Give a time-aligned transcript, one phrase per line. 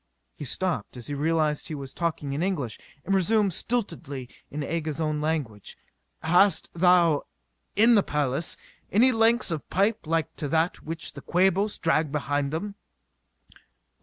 [0.35, 4.99] He stopped as he realized he was talking in English, and resumed stiltedly in Aga's
[4.99, 5.77] own language.
[6.23, 7.27] "Hast thou,
[7.75, 8.57] in the palace,
[8.91, 12.73] any lengths of pipe like to that which the Quabos drag behind them?"